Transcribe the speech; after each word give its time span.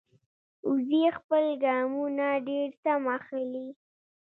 وزې 0.67 1.03
خپل 1.17 1.45
ګامونه 1.63 2.25
ډېر 2.47 2.67
سم 2.81 3.03
اخلي 3.17 3.67